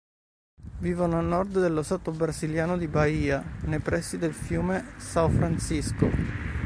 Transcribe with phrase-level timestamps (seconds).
[0.79, 6.09] Vivono a nord dello stato brasiliano di Bahia, nei pressi del fiume São Francisco.